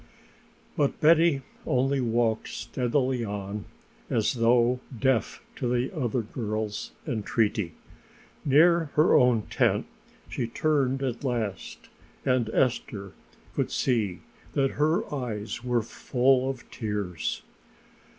But 0.75 0.99
Betty 0.99 1.43
only 1.63 2.01
walked 2.01 2.47
steadily 2.47 3.23
on 3.23 3.65
as 4.09 4.33
though 4.33 4.79
deaf 4.99 5.43
to 5.57 5.67
the 5.71 5.95
other 5.95 6.23
girl's 6.23 6.89
entreaty. 7.05 7.73
Near 8.43 8.85
her 8.95 9.13
own 9.15 9.43
tent 9.51 9.85
she 10.27 10.47
turned 10.47 11.03
at 11.03 11.23
last 11.23 11.87
and 12.25 12.49
Esther 12.49 13.11
could 13.53 13.69
see 13.69 14.21
that 14.53 14.71
her 14.71 15.05
eyes 15.13 15.63
were 15.63 15.83
full 15.83 16.49
of 16.49 16.67
tears. 16.71 17.43